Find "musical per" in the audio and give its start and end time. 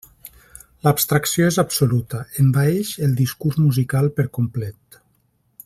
3.67-4.27